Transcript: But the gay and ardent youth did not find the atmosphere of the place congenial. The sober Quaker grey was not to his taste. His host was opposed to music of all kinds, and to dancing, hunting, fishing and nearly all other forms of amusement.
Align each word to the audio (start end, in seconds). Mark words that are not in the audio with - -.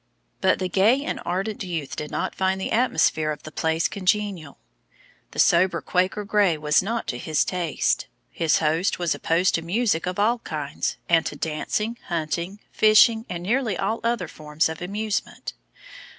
But 0.39 0.57
the 0.57 0.67
gay 0.67 1.03
and 1.05 1.21
ardent 1.25 1.63
youth 1.63 1.95
did 1.95 2.09
not 2.09 2.33
find 2.33 2.59
the 2.59 2.71
atmosphere 2.71 3.29
of 3.31 3.43
the 3.43 3.51
place 3.51 3.87
congenial. 3.87 4.57
The 5.29 5.37
sober 5.37 5.79
Quaker 5.79 6.23
grey 6.25 6.57
was 6.57 6.81
not 6.81 7.05
to 7.09 7.19
his 7.19 7.45
taste. 7.45 8.07
His 8.31 8.57
host 8.57 8.97
was 8.97 9.13
opposed 9.13 9.53
to 9.53 9.61
music 9.61 10.07
of 10.07 10.17
all 10.17 10.39
kinds, 10.39 10.97
and 11.07 11.23
to 11.27 11.35
dancing, 11.35 11.99
hunting, 12.07 12.59
fishing 12.71 13.27
and 13.29 13.43
nearly 13.43 13.77
all 13.77 13.99
other 14.03 14.27
forms 14.27 14.69
of 14.69 14.81
amusement. 14.81 15.53